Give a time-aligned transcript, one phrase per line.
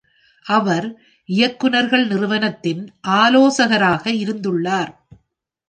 [0.45, 0.87] அவர்
[1.29, 2.81] இயக்குநர்கள் நிறுவனத்தின்
[3.01, 4.91] ஆலோசகராக இருந்துள்ளார்.